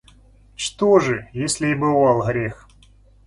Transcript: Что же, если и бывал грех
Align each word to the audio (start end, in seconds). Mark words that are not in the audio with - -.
Что 0.55 0.97
же, 0.97 1.29
если 1.31 1.67
и 1.67 1.75
бывал 1.75 2.25
грех 2.25 2.67